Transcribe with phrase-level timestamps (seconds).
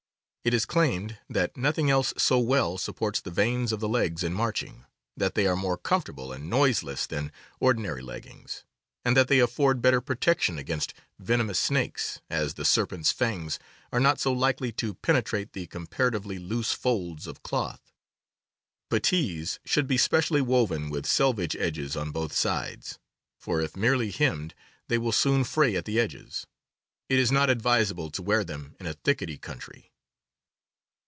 [0.43, 4.33] It is claimed that nothing else so well supports the veins of the legs in
[4.33, 8.63] marching, that they are more comfortable and noiseless than ordinary leggings,
[9.05, 13.59] and that they afford better protection against venomous snakes, as the serpent's fangs
[13.91, 17.91] are not so likely to penetrate the comparatively loose folds of cloth.
[18.89, 22.97] Puttees should be specially woven with selvage edges on both sides,
[23.37, 24.55] for if merely hemmed
[24.87, 26.47] they will soon fray at the edges.
[27.09, 29.89] It is not advisable to wear them in a thickety country.